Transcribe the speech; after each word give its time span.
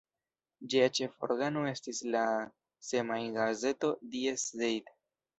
Ĝia 0.73 0.85
ĉefa 0.99 1.19
organo 1.25 1.65
estis 1.71 1.99
la 2.15 2.23
semajngazeto 2.87 3.91
"Die 4.15 4.33
Zeit". 4.45 4.89